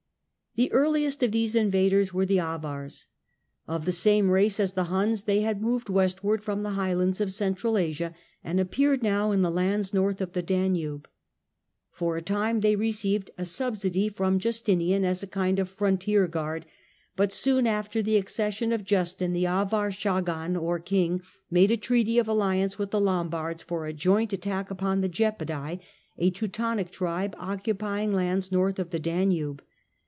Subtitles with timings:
[0.55, 3.07] The earliest if these invaders were the Avars.
[3.69, 7.21] Of the same race as :he Huns, they had moved westward from the high ands
[7.21, 11.07] of Central Asia, and appeared now in the lands lorth of the Danube.
[11.89, 16.27] For a time they received a sub sidy from Justinian as a kind of frontier
[16.27, 16.65] guard;
[17.15, 22.19] but soon after the accession of Justin, the Avar chagan, or ring, made a treaty
[22.19, 25.79] of alliance with the Lombards for a oint attack upon the Gepidae,
[26.17, 29.63] a Teutonic tribe occupy ng lands north of the Danube.